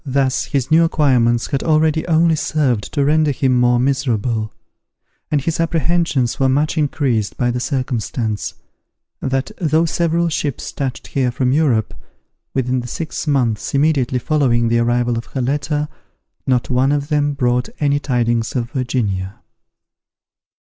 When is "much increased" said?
6.49-7.37